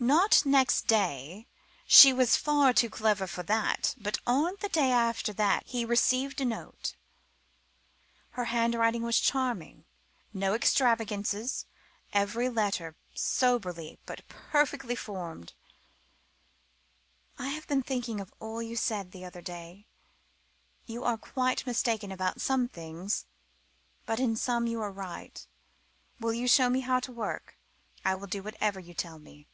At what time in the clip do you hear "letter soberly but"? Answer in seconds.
12.50-14.28